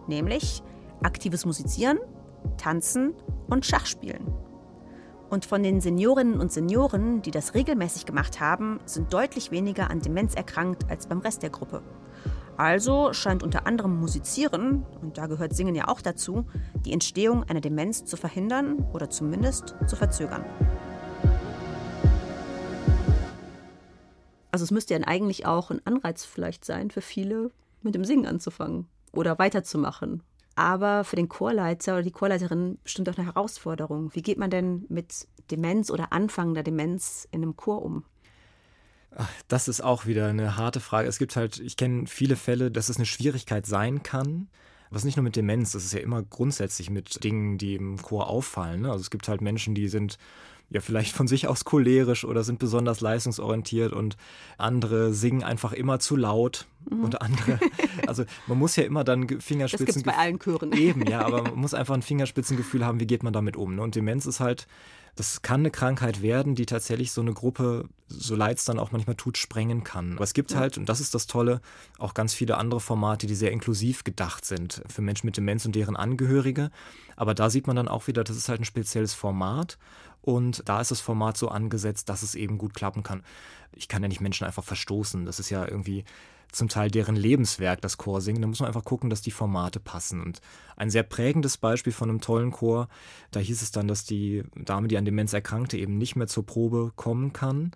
[0.07, 0.61] Nämlich
[1.01, 1.97] aktives Musizieren,
[2.57, 3.13] Tanzen
[3.49, 4.27] und Schachspielen.
[5.29, 10.01] Und von den Seniorinnen und Senioren, die das regelmäßig gemacht haben, sind deutlich weniger an
[10.01, 11.83] Demenz erkrankt als beim Rest der Gruppe.
[12.57, 16.47] Also scheint unter anderem Musizieren, und da gehört Singen ja auch dazu,
[16.85, 20.43] die Entstehung einer Demenz zu verhindern oder zumindest zu verzögern.
[24.49, 27.51] Also es müsste ja eigentlich auch ein Anreiz vielleicht sein für viele,
[27.83, 30.23] mit dem Singen anzufangen oder weiterzumachen.
[30.55, 34.15] Aber für den Chorleiter oder die Chorleiterin bestimmt auch eine Herausforderung.
[34.15, 38.03] Wie geht man denn mit Demenz oder anfangender Demenz in einem Chor um?
[39.47, 41.07] Das ist auch wieder eine harte Frage.
[41.07, 44.47] Es gibt halt, ich kenne viele Fälle, dass es eine Schwierigkeit sein kann.
[44.87, 47.75] Aber es ist nicht nur mit Demenz, das ist ja immer grundsätzlich mit Dingen, die
[47.75, 48.81] im Chor auffallen.
[48.81, 48.89] Ne?
[48.89, 50.17] Also es gibt halt Menschen, die sind
[50.69, 54.17] ja vielleicht von sich aus cholerisch oder sind besonders leistungsorientiert und
[54.57, 57.05] andere singen einfach immer zu laut mhm.
[57.05, 57.59] und andere,
[58.07, 59.85] also man muss ja immer dann Fingerspitzen.
[59.85, 60.73] Das gibt's bei allen Chören.
[60.73, 63.75] Eben, ja, aber man muss einfach ein Fingerspitzengefühl haben, wie geht man damit um.
[63.75, 63.81] Ne?
[63.81, 64.67] Und Demenz ist halt,
[65.17, 68.91] das kann eine Krankheit werden, die tatsächlich so eine Gruppe, so leid es dann auch
[68.91, 70.13] manchmal tut, sprengen kann.
[70.13, 70.59] Aber es gibt ja.
[70.59, 71.59] halt, und das ist das Tolle,
[71.97, 75.75] auch ganz viele andere Formate, die sehr inklusiv gedacht sind für Menschen mit Demenz und
[75.75, 76.69] deren Angehörige.
[77.15, 79.79] Aber da sieht man dann auch wieder, das ist halt ein spezielles Format
[80.21, 83.23] und da ist das Format so angesetzt, dass es eben gut klappen kann.
[83.73, 85.25] Ich kann ja nicht Menschen einfach verstoßen.
[85.25, 86.05] Das ist ja irgendwie
[86.51, 88.41] zum Teil deren Lebenswerk, das Chorsingen.
[88.41, 90.21] Da muss man einfach gucken, dass die Formate passen.
[90.21, 90.41] Und
[90.75, 92.87] ein sehr prägendes Beispiel von einem tollen Chor,
[93.31, 96.45] da hieß es dann, dass die Dame, die an Demenz erkrankte, eben nicht mehr zur
[96.45, 97.71] Probe kommen kann.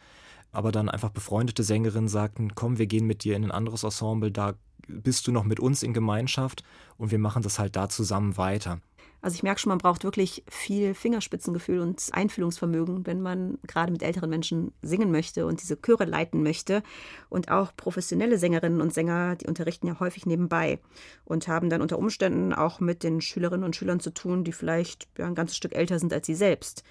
[0.51, 4.31] Aber dann einfach befreundete Sängerinnen sagten, komm, wir gehen mit dir in ein anderes Ensemble,
[4.31, 4.55] da
[4.88, 6.63] bist du noch mit uns in Gemeinschaft
[6.97, 8.81] und wir machen das halt da zusammen weiter.
[9.21, 14.01] Also ich merke schon, man braucht wirklich viel Fingerspitzengefühl und Einfühlungsvermögen, wenn man gerade mit
[14.01, 16.81] älteren Menschen singen möchte und diese Chöre leiten möchte.
[17.29, 20.79] Und auch professionelle Sängerinnen und Sänger, die unterrichten ja häufig nebenbei
[21.23, 25.07] und haben dann unter Umständen auch mit den Schülerinnen und Schülern zu tun, die vielleicht
[25.17, 26.84] ja, ein ganzes Stück älter sind als sie selbst.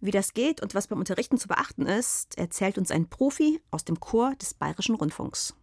[0.00, 3.84] Wie das geht und was beim Unterrichten zu beachten ist, erzählt uns ein Profi aus
[3.84, 5.54] dem Chor des Bayerischen Rundfunks.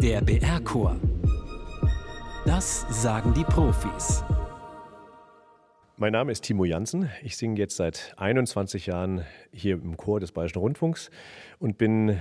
[0.00, 1.00] Der BR-Chor
[2.46, 4.22] das sagen die Profis.
[5.96, 7.10] Mein Name ist Timo Jansen.
[7.22, 11.10] Ich singe jetzt seit 21 Jahren hier im Chor des Bayerischen Rundfunks
[11.58, 12.20] und bin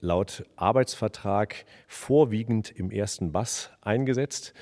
[0.00, 4.54] laut Arbeitsvertrag vorwiegend im ersten Bass eingesetzt,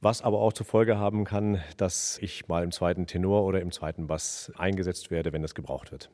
[0.00, 3.70] was aber auch zur Folge haben kann, dass ich mal im zweiten Tenor oder im
[3.70, 6.10] zweiten Bass eingesetzt werde, wenn das gebraucht wird.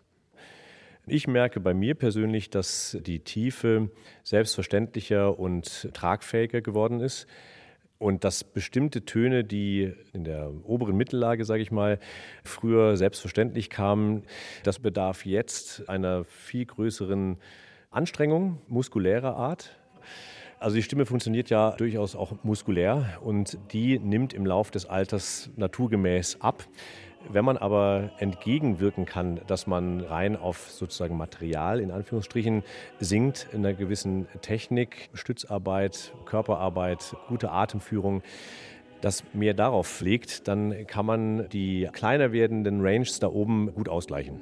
[1.06, 3.90] Ich merke bei mir persönlich, dass die Tiefe
[4.22, 7.26] selbstverständlicher und tragfähiger geworden ist.
[7.98, 11.98] Und dass bestimmte Töne, die in der oberen Mittellage, sage ich mal,
[12.44, 14.22] früher selbstverständlich kamen,
[14.62, 17.38] das bedarf jetzt einer viel größeren
[17.90, 19.76] Anstrengung muskulärer Art.
[20.60, 25.50] Also die Stimme funktioniert ja durchaus auch muskulär und die nimmt im Lauf des Alters
[25.56, 26.64] naturgemäß ab.
[27.28, 32.62] Wenn man aber entgegenwirken kann, dass man rein auf sozusagen Material in Anführungsstrichen
[33.00, 38.22] singt, in einer gewissen Technik, Stützarbeit, Körperarbeit, gute Atemführung,
[39.00, 44.40] das mehr darauf legt, dann kann man die kleiner werdenden Ranges da oben gut ausgleichen.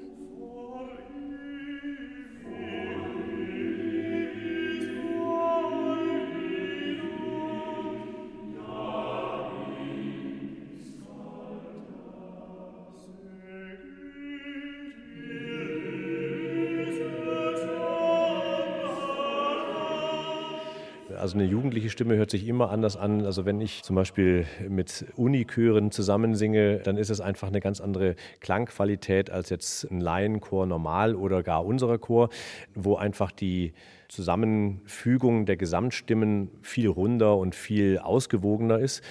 [21.37, 23.25] Eine jugendliche Stimme hört sich immer anders an.
[23.25, 28.17] Also wenn ich zum Beispiel mit Unichören zusammensinge, dann ist es einfach eine ganz andere
[28.41, 32.31] Klangqualität als jetzt ein Laienchor normal oder gar unserer Chor,
[32.75, 33.75] wo einfach die
[34.09, 39.03] Zusammenfügung der Gesamtstimmen viel runder und viel ausgewogener ist.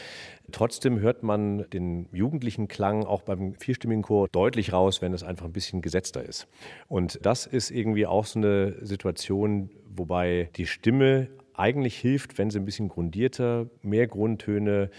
[0.52, 5.46] Trotzdem hört man den jugendlichen Klang auch beim vierstimmigen Chor deutlich raus, wenn es einfach
[5.46, 6.48] ein bisschen gesetzter ist.
[6.88, 12.60] Und das ist irgendwie auch so eine Situation, wobei die Stimme eigentlich hilft, wenn sie
[12.60, 14.90] ein bisschen grundierter, mehr Grundtöne,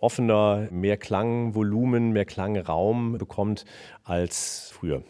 [0.00, 3.64] offener, mehr Klangvolumen, mehr Klangraum bekommt
[4.04, 5.02] als früher.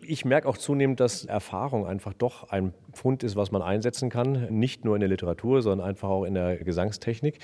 [0.00, 4.46] Ich merke auch zunehmend, dass Erfahrung einfach doch ein Pfund ist, was man einsetzen kann.
[4.50, 7.38] Nicht nur in der Literatur, sondern einfach auch in der Gesangstechnik.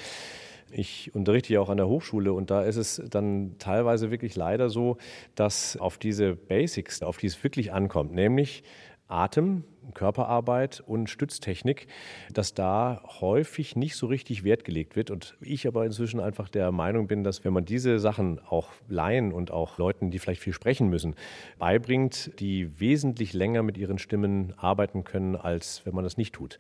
[0.71, 4.71] Ich unterrichte ja auch an der Hochschule und da ist es dann teilweise wirklich leider
[4.71, 4.97] so,
[5.35, 8.65] dass auf diese Basics, auf die es wirklich ankommt, nämlich
[9.09, 11.87] Atem, Körperarbeit und Stütztechnik,
[12.33, 15.11] dass da häufig nicht so richtig Wert gelegt wird.
[15.11, 19.33] Und ich aber inzwischen einfach der Meinung bin, dass wenn man diese Sachen auch Laien
[19.33, 21.15] und auch Leuten, die vielleicht viel sprechen müssen,
[21.59, 26.59] beibringt, die wesentlich länger mit ihren Stimmen arbeiten können, als wenn man das nicht tut.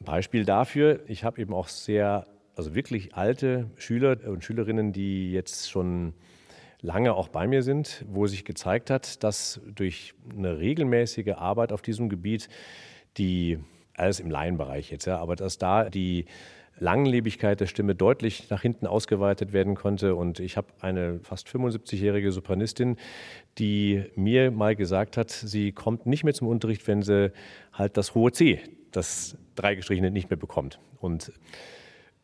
[0.00, 2.26] Beispiel dafür, ich habe eben auch sehr,
[2.56, 6.14] also wirklich alte Schüler und Schülerinnen, die jetzt schon
[6.82, 11.82] lange auch bei mir sind, wo sich gezeigt hat, dass durch eine regelmäßige Arbeit auf
[11.82, 12.48] diesem Gebiet
[13.16, 13.58] die,
[13.94, 16.26] alles im Laienbereich jetzt, ja, aber dass da die
[16.80, 20.14] Langlebigkeit der Stimme deutlich nach hinten ausgeweitet werden konnte.
[20.14, 22.96] Und ich habe eine fast 75-jährige Sopranistin,
[23.58, 27.32] die mir mal gesagt hat, sie kommt nicht mehr zum Unterricht, wenn sie
[27.72, 28.60] halt das hohe C,
[28.92, 30.80] das dreigestrichene, nicht mehr bekommt.
[31.00, 31.32] Und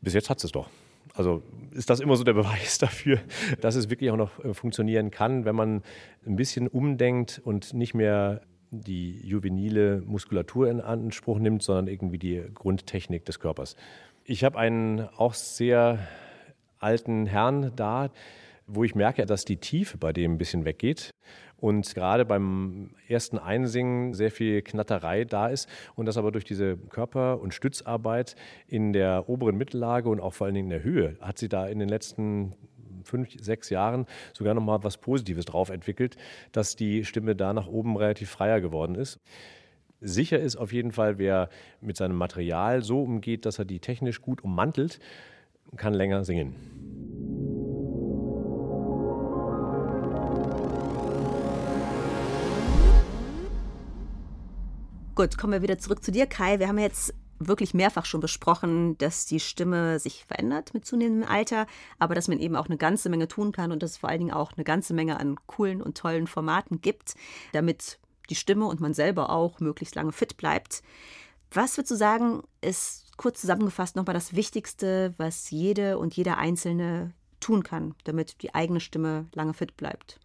[0.01, 0.71] bis jetzt hat sie es doch.
[1.17, 3.19] Also ist das immer so der Beweis dafür,
[3.61, 5.83] dass es wirklich auch noch äh, funktionieren kann, wenn man
[6.27, 12.45] ein bisschen umdenkt und nicht mehr die juvenile Muskulatur in Anspruch nimmt, sondern irgendwie die
[12.53, 13.77] Grundtechnik des Körpers.
[14.25, 16.01] Ich habe einen auch sehr
[16.79, 18.11] alten Herrn da,
[18.67, 21.15] wo ich merke, dass die Tiefe bei dem ein bisschen weggeht
[21.57, 26.77] und gerade beim ersten Einsingen sehr viel Knatterei da ist und das aber durch diese
[26.77, 28.35] Körper- und Stützarbeit
[28.67, 31.67] in der oberen Mittellage und auch vor allen Dingen in der Höhe hat sie da
[31.67, 32.55] in den letzten
[33.05, 36.17] fünf, sechs Jahren sogar noch mal was Positives drauf entwickelt,
[36.53, 39.21] dass die Stimme da nach oben relativ freier geworden ist.
[40.01, 41.49] Sicher ist auf jeden Fall, wer
[41.81, 44.99] mit seinem Material so umgeht, dass er die technisch gut ummantelt,
[45.77, 46.96] kann länger singen.
[55.17, 56.59] Gut, kommen wir wieder zurück zu dir, Kai.
[56.59, 61.67] Wir haben jetzt wirklich mehrfach schon besprochen, dass die Stimme sich verändert mit zunehmendem Alter,
[61.99, 64.19] aber dass man eben auch eine ganze Menge tun kann und dass es vor allen
[64.19, 67.15] Dingen auch eine ganze Menge an coolen und tollen Formaten gibt,
[67.53, 67.99] damit
[68.29, 70.83] die Stimme und man selber auch möglichst lange fit bleibt.
[71.51, 77.15] Was würdest du sagen, ist kurz zusammengefasst nochmal das Wichtigste, was jede und jeder Einzelne
[77.41, 80.21] tun kann, damit die eigene Stimme lange fit bleibt?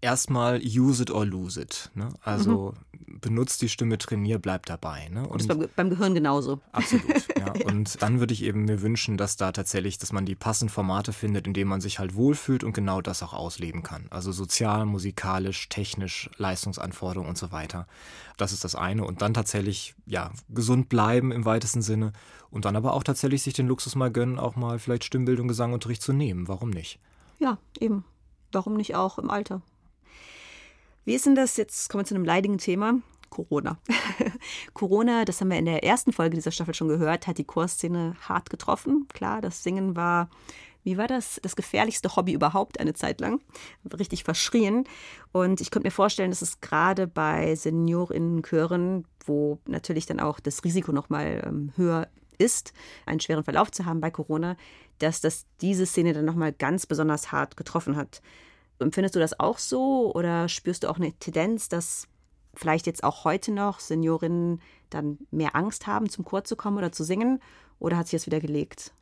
[0.00, 1.90] Erstmal use it or lose it.
[1.94, 2.08] Ne?
[2.22, 2.74] Also
[3.06, 3.20] mhm.
[3.20, 5.08] benutzt die Stimme, trainier, bleib dabei.
[5.08, 5.26] Ne?
[5.26, 6.60] Und das beim, beim Gehirn genauso.
[6.72, 7.28] Absolut.
[7.38, 7.52] ja.
[7.66, 11.12] Und dann würde ich eben mir wünschen, dass da tatsächlich, dass man die passenden Formate
[11.12, 14.06] findet, in denen man sich halt wohlfühlt und genau das auch ausleben kann.
[14.10, 17.86] Also sozial, musikalisch, technisch, Leistungsanforderungen und so weiter.
[18.36, 19.04] Das ist das eine.
[19.04, 22.12] Und dann tatsächlich, ja, gesund bleiben im weitesten Sinne.
[22.50, 26.02] Und dann aber auch tatsächlich sich den Luxus mal gönnen, auch mal vielleicht Stimmbildung, Gesangunterricht
[26.02, 26.48] zu nehmen.
[26.48, 27.00] Warum nicht?
[27.38, 28.04] Ja, eben.
[28.52, 29.60] Warum nicht auch im Alter?
[31.08, 31.56] Wie ist denn das?
[31.56, 33.00] Jetzt kommen wir zu einem leidigen Thema.
[33.30, 33.78] Corona.
[34.74, 38.14] Corona, das haben wir in der ersten Folge dieser Staffel schon gehört, hat die Chorszene
[38.28, 39.06] hart getroffen.
[39.14, 40.28] Klar, das Singen war,
[40.84, 41.40] wie war das?
[41.42, 43.40] Das gefährlichste Hobby überhaupt eine Zeit lang.
[43.98, 44.84] Richtig verschrien.
[45.32, 50.62] Und ich könnte mir vorstellen, dass es gerade bei Seniorinnenchören, wo natürlich dann auch das
[50.62, 52.74] Risiko nochmal ähm, höher ist,
[53.06, 54.58] einen schweren Verlauf zu haben bei Corona,
[54.98, 58.20] dass das diese Szene dann nochmal ganz besonders hart getroffen hat.
[58.80, 62.08] Empfindest du das auch so oder spürst du auch eine Tendenz, dass
[62.54, 64.60] vielleicht jetzt auch heute noch Seniorinnen
[64.90, 67.40] dann mehr Angst haben, zum Chor zu kommen oder zu singen?
[67.78, 68.92] Oder hat sich das wieder gelegt?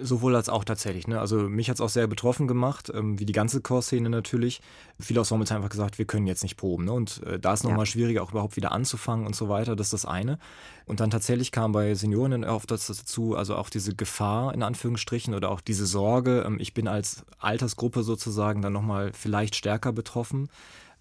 [0.00, 1.06] Sowohl als auch tatsächlich.
[1.06, 1.20] Ne?
[1.20, 4.60] Also mich hat es auch sehr betroffen gemacht, ähm, wie die ganze Chorszene natürlich.
[4.98, 6.86] Viele aus Sommels haben einfach gesagt, wir können jetzt nicht proben.
[6.86, 6.92] Ne?
[6.92, 7.86] Und äh, da ist nochmal ja.
[7.86, 9.76] schwieriger, auch überhaupt wieder anzufangen und so weiter.
[9.76, 10.38] Das ist das eine.
[10.86, 15.50] Und dann tatsächlich kam bei Senioren oft dazu, also auch diese Gefahr in Anführungsstrichen oder
[15.50, 20.48] auch diese Sorge, ähm, ich bin als Altersgruppe sozusagen dann nochmal vielleicht stärker betroffen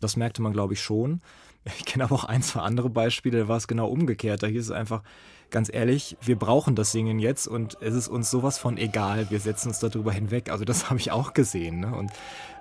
[0.02, 1.22] Das merkte man, glaube ich, schon.
[1.80, 4.44] Ich kenne aber auch ein, zwei andere Beispiele, da war es genau umgekehrt.
[4.44, 5.02] Da hieß es einfach,
[5.54, 9.40] ganz ehrlich, wir brauchen das Singen jetzt und es ist uns sowas von egal, wir
[9.40, 10.50] setzen uns darüber hinweg.
[10.50, 11.80] Also das habe ich auch gesehen.
[11.80, 11.96] Ne?
[11.96, 12.12] Und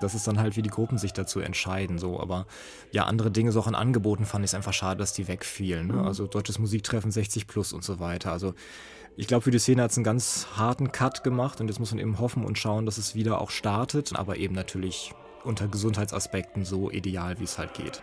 [0.01, 1.99] das ist dann halt, wie die Gruppen sich dazu entscheiden.
[1.99, 2.21] So.
[2.21, 2.47] Aber
[2.93, 5.89] ja, andere Dinge, so auch an Angeboten fand ich es einfach schade, dass die wegfielen.
[5.89, 6.05] Ne?
[6.05, 8.31] Also Deutsches Musiktreffen 60 plus und so weiter.
[8.31, 8.55] Also
[9.17, 11.91] ich glaube, für die Szene hat es einen ganz harten Cut gemacht und jetzt muss
[11.91, 15.13] man eben hoffen und schauen, dass es wieder auch startet, aber eben natürlich
[15.45, 18.03] unter Gesundheitsaspekten so ideal, wie es halt geht.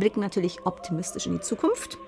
[0.00, 1.98] Blicken natürlich optimistisch in die Zukunft.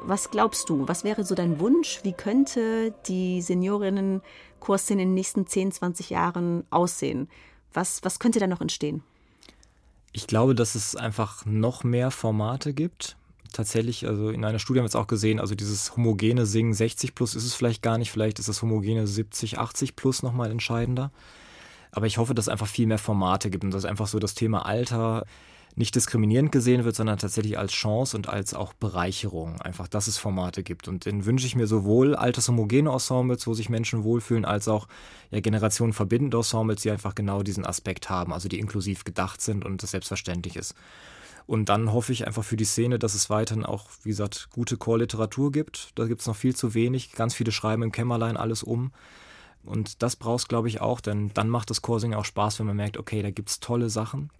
[0.00, 2.00] Was glaubst du, was wäre so dein Wunsch?
[2.02, 7.28] Wie könnte die Seniorinnen-Kursszene in den nächsten 10, 20 Jahren aussehen?
[7.72, 9.02] Was, was könnte da noch entstehen?
[10.12, 13.16] Ich glaube, dass es einfach noch mehr Formate gibt.
[13.52, 17.14] Tatsächlich, also in einer Studie haben wir es auch gesehen, also dieses homogene Singen 60
[17.14, 21.12] plus ist es vielleicht gar nicht, vielleicht ist das homogene 70, 80 plus nochmal entscheidender.
[21.92, 24.34] Aber ich hoffe, dass es einfach viel mehr Formate gibt und dass einfach so das
[24.34, 25.26] Thema Alter
[25.74, 29.60] nicht diskriminierend gesehen wird, sondern tatsächlich als Chance und als auch Bereicherung.
[29.60, 30.86] Einfach, dass es Formate gibt.
[30.86, 34.86] Und den wünsche ich mir sowohl altershomogene Ensembles, wo sich Menschen wohlfühlen, als auch
[35.30, 39.64] ja, Generationen verbindende Ensembles, die einfach genau diesen Aspekt haben, also die inklusiv gedacht sind
[39.64, 40.74] und das selbstverständlich ist.
[41.46, 44.76] Und dann hoffe ich einfach für die Szene, dass es weiterhin auch, wie gesagt, gute
[44.76, 45.90] Chorliteratur gibt.
[45.96, 47.12] Da gibt es noch viel zu wenig.
[47.12, 48.92] Ganz viele schreiben im Kämmerlein alles um.
[49.64, 52.76] Und das brauchst, glaube ich, auch, denn dann macht das Chorsingen auch Spaß, wenn man
[52.76, 54.30] merkt, okay, da gibt es tolle Sachen.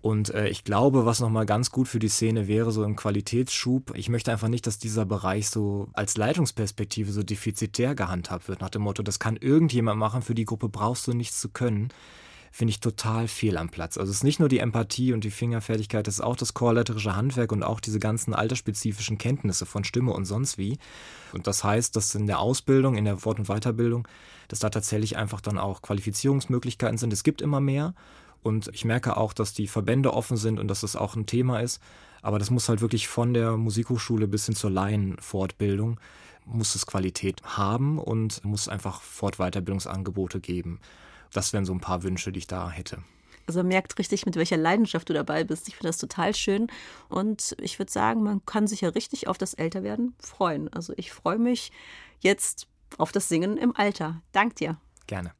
[0.00, 3.96] Und äh, ich glaube, was nochmal ganz gut für die Szene wäre, so im Qualitätsschub,
[3.96, 8.70] ich möchte einfach nicht, dass dieser Bereich so als Leitungsperspektive so defizitär gehandhabt wird, nach
[8.70, 11.88] dem Motto, das kann irgendjemand machen, für die Gruppe brauchst du nichts zu können.
[12.50, 13.98] Finde ich total fehl am Platz.
[13.98, 17.14] Also es ist nicht nur die Empathie und die Fingerfertigkeit, es ist auch das chorleiterische
[17.14, 20.78] Handwerk und auch diese ganzen altersspezifischen Kenntnisse von Stimme und sonst wie.
[21.32, 24.08] Und das heißt, dass in der Ausbildung, in der Fort- und Weiterbildung,
[24.46, 27.12] dass da tatsächlich einfach dann auch Qualifizierungsmöglichkeiten sind.
[27.12, 27.94] Es gibt immer mehr
[28.42, 31.60] und ich merke auch, dass die Verbände offen sind und dass das auch ein Thema
[31.60, 31.80] ist.
[32.22, 36.00] Aber das muss halt wirklich von der Musikhochschule bis hin zur Laienfortbildung
[36.48, 40.80] muss es Qualität haben und muss einfach Fort-Weiterbildungsangebote geben.
[41.32, 43.02] Das wären so ein paar Wünsche, die ich da hätte.
[43.46, 45.68] Also man merkt richtig, mit welcher Leidenschaft du dabei bist.
[45.68, 46.66] Ich finde das total schön.
[47.08, 50.72] Und ich würde sagen, man kann sich ja richtig auf das Älterwerden freuen.
[50.72, 51.70] Also ich freue mich
[52.20, 52.66] jetzt
[52.98, 54.22] auf das Singen im Alter.
[54.32, 54.76] Dank dir.
[55.06, 55.37] Gerne.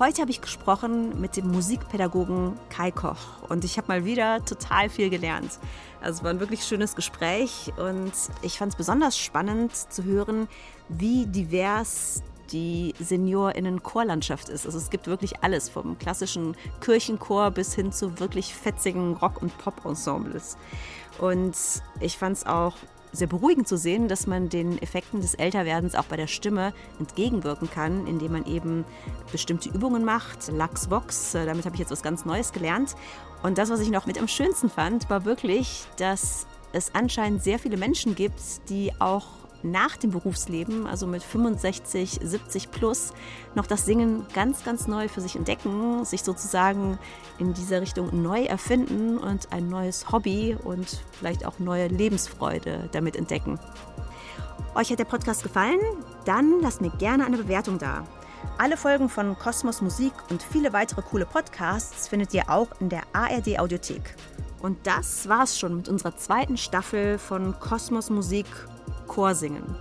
[0.00, 4.88] Heute habe ich gesprochen mit dem Musikpädagogen Kai Koch und ich habe mal wieder total
[4.88, 5.60] viel gelernt.
[6.00, 10.48] Also es war ein wirklich schönes Gespräch und ich fand es besonders spannend zu hören,
[10.88, 14.66] wie divers die SeniorInnen-Chorlandschaft ist.
[14.66, 19.56] Also es gibt wirklich alles, vom klassischen Kirchenchor bis hin zu wirklich fetzigen Rock- und
[19.58, 20.56] Pop-Ensembles.
[21.18, 21.56] Und
[22.00, 22.74] ich fand es auch
[23.14, 27.70] sehr beruhigend zu sehen, dass man den Effekten des Älterwerdens auch bei der Stimme entgegenwirken
[27.70, 28.84] kann, indem man eben
[29.32, 30.50] bestimmte Übungen macht.
[30.52, 32.94] Lux Vox, äh, damit habe ich jetzt was ganz Neues gelernt.
[33.42, 37.58] Und das, was ich noch mit am schönsten fand, war wirklich, dass es anscheinend sehr
[37.58, 43.12] viele Menschen gibt, die auch nach dem Berufsleben, also mit 65, 70 plus,
[43.54, 46.98] noch das Singen ganz, ganz neu für sich entdecken, sich sozusagen
[47.38, 53.16] in dieser Richtung neu erfinden und ein neues Hobby und vielleicht auch neue Lebensfreude damit
[53.16, 53.58] entdecken.
[54.74, 55.80] Euch hat der Podcast gefallen?
[56.24, 58.04] Dann lasst mir gerne eine Bewertung da.
[58.58, 63.02] Alle Folgen von Kosmos Musik und viele weitere coole Podcasts findet ihr auch in der
[63.12, 64.14] ARD Audiothek.
[64.60, 68.46] Und das war's schon mit unserer zweiten Staffel von Kosmos Musik
[69.06, 69.76] Chorsingen.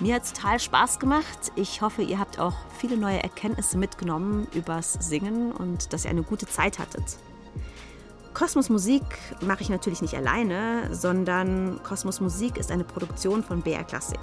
[0.00, 1.50] Mir hat es total Spaß gemacht.
[1.56, 6.22] Ich hoffe, ihr habt auch viele neue Erkenntnisse mitgenommen übers Singen und dass ihr eine
[6.22, 7.18] gute Zeit hattet.
[8.32, 9.02] Kosmos Musik
[9.40, 14.20] mache ich natürlich nicht alleine, sondern Kosmos Musik ist eine Produktion von BR Classic.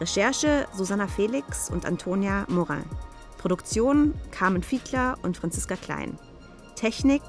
[0.00, 2.84] Recherche Susanna Felix und Antonia Morin.
[3.38, 6.18] Produktion Carmen Fiedler und Franziska Klein.
[6.74, 7.22] Technik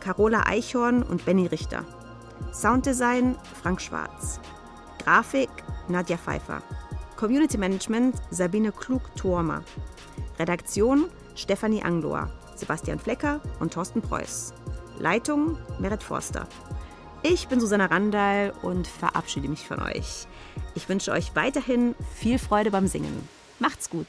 [0.00, 1.84] Carola Eichhorn und Benny Richter.
[2.52, 4.40] Sounddesign Frank Schwarz.
[5.06, 5.50] Grafik
[5.86, 6.60] Nadja Pfeiffer.
[7.16, 9.62] Community Management Sabine Klug-Thormer.
[10.36, 14.52] Redaktion Stefanie Angloa, Sebastian Flecker und Thorsten Preuß.
[14.98, 16.48] Leitung Merit Forster.
[17.22, 20.26] Ich bin Susanna Randall und verabschiede mich von euch.
[20.74, 23.28] Ich wünsche euch weiterhin viel Freude beim Singen.
[23.60, 24.08] Macht's gut!